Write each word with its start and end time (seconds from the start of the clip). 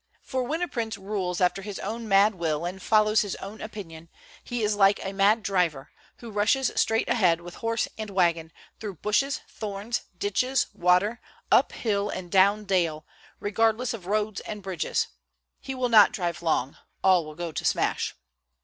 For 0.23 0.41
when 0.41 0.63
a 0.63 0.67
prince 0.67 0.97
rules 0.97 1.39
after 1.39 1.61
his 1.61 1.77
own 1.77 2.07
mad 2.07 2.33
will 2.33 2.65
and 2.65 2.81
follows 2.81 3.21
his 3.21 3.35
own 3.35 3.61
opinion, 3.61 4.09
he 4.43 4.63
is 4.63 4.75
like 4.75 4.99
a 5.05 5.13
mad 5.13 5.43
driver, 5.43 5.91
who 6.17 6.31
rushes 6.31 6.71
straight 6.75 7.07
ahead 7.07 7.39
with 7.41 7.57
horse 7.61 7.87
and 7.99 8.09
wagon, 8.09 8.51
through 8.79 8.95
bushes, 8.95 9.41
thorns, 9.47 10.01
ditches, 10.17 10.65
water, 10.73 11.21
up 11.51 11.71
hill 11.71 12.09
and 12.09 12.31
down 12.31 12.65
dale, 12.65 13.05
regardless 13.39 13.93
of 13.93 14.07
roads 14.07 14.41
and 14.41 14.63
bridges; 14.63 15.05
he 15.59 15.75
will 15.75 15.87
not 15.89 16.11
drive 16.13 16.41
long, 16.41 16.77
all 17.03 17.23
will 17.23 17.35
go 17.35 17.51
to 17.51 17.63
smash. 17.63 18.15